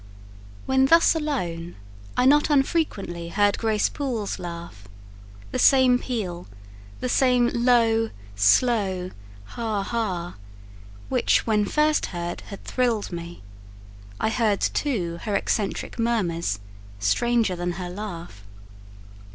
[0.65, 1.75] When thus alone,
[2.17, 4.87] I not unfrequently heard Grace Poole's laugh:
[5.51, 6.47] the same peal,
[7.01, 9.11] the same low, slow
[9.45, 9.83] ha!
[9.83, 10.37] ha!
[11.07, 13.43] which, when first heard, had thrilled me:
[14.19, 16.57] I heard, too, her eccentric murmurs;
[16.97, 18.41] stranger than her laugh.